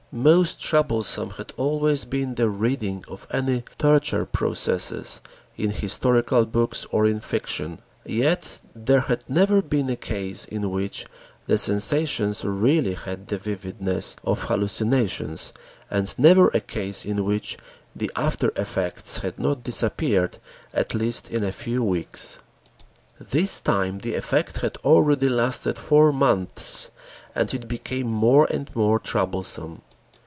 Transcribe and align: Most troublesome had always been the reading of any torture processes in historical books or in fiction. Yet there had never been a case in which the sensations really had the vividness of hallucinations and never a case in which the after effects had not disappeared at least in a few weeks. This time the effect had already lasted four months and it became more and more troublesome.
Most 0.13 0.59
troublesome 0.59 1.29
had 1.29 1.53
always 1.55 2.03
been 2.03 2.35
the 2.35 2.49
reading 2.49 3.01
of 3.07 3.25
any 3.31 3.63
torture 3.77 4.25
processes 4.25 5.21
in 5.55 5.69
historical 5.71 6.45
books 6.45 6.85
or 6.91 7.07
in 7.07 7.21
fiction. 7.21 7.79
Yet 8.05 8.59
there 8.75 8.99
had 8.99 9.23
never 9.29 9.61
been 9.61 9.89
a 9.89 9.95
case 9.95 10.43
in 10.43 10.69
which 10.69 11.05
the 11.47 11.57
sensations 11.57 12.43
really 12.43 12.93
had 12.95 13.25
the 13.29 13.37
vividness 13.37 14.17
of 14.25 14.41
hallucinations 14.41 15.53
and 15.89 16.13
never 16.19 16.49
a 16.49 16.59
case 16.59 17.05
in 17.05 17.23
which 17.23 17.57
the 17.95 18.11
after 18.17 18.51
effects 18.57 19.19
had 19.19 19.39
not 19.39 19.63
disappeared 19.63 20.39
at 20.73 20.93
least 20.93 21.31
in 21.31 21.41
a 21.41 21.53
few 21.53 21.81
weeks. 21.81 22.37
This 23.17 23.61
time 23.61 23.99
the 23.99 24.15
effect 24.15 24.57
had 24.57 24.75
already 24.83 25.29
lasted 25.29 25.77
four 25.77 26.11
months 26.11 26.91
and 27.33 27.53
it 27.53 27.69
became 27.69 28.07
more 28.07 28.45
and 28.51 28.69
more 28.75 28.99
troublesome. 28.99 29.83